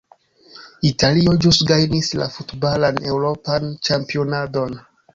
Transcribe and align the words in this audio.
Italio 0.89 1.35
ĵus 1.43 1.59
gajnis 1.73 2.11
la 2.23 2.31
futbalan 2.39 3.01
eŭropan 3.13 3.73
ĉampionadon. 3.89 4.79